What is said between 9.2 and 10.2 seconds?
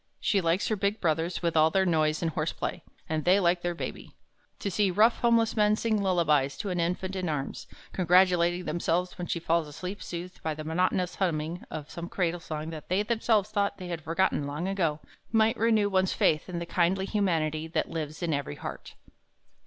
she falls asleep